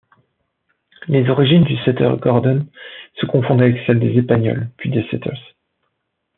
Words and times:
Les 1.07 1.29
origines 1.29 1.63
du 1.63 1.77
setter 1.83 2.09
Gordon 2.19 2.65
se 3.19 3.27
confondent 3.27 3.61
avec 3.61 3.83
celles 3.85 3.99
des 3.99 4.17
épagneuls 4.17 4.67
puis 4.77 4.89
des 4.89 5.05
setters. 5.11 5.53